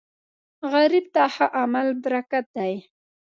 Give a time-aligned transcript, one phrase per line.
[0.71, 2.73] غریب ته ښه عمل برکت دی